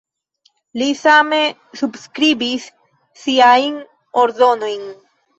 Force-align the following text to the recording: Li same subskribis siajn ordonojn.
Li 0.81 0.85
same 0.99 1.41
subskribis 1.81 2.65
siajn 3.25 3.77
ordonojn. 4.23 4.89